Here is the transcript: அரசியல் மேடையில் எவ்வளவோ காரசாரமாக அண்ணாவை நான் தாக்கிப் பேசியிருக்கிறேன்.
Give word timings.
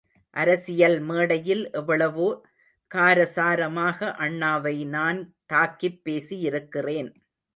அரசியல் 0.35 0.99
மேடையில் 0.99 1.71
எவ்வளவோ 1.71 2.29
காரசாரமாக 2.91 3.99
அண்ணாவை 4.19 4.85
நான் 4.87 5.19
தாக்கிப் 5.53 6.01
பேசியிருக்கிறேன். 6.05 7.11